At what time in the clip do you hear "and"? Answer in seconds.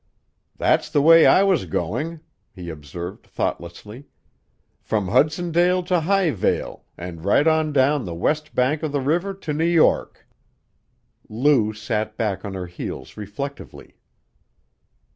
6.97-7.23